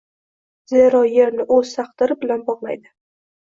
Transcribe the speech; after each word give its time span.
Zero, 0.71 1.01
yerni 1.17 1.45
o‘z 1.59 1.75
taqdiri 1.75 2.19
bilan 2.25 2.43
bog‘laydi. 2.49 2.93